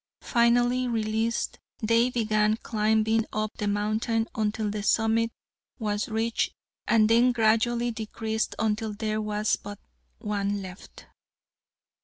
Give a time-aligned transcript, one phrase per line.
[0.21, 5.31] Finally released, they began climbing up the mountain until the summit
[5.77, 6.55] was reached
[6.87, 9.77] and then gradually decreased until there was but
[10.17, 11.05] one left.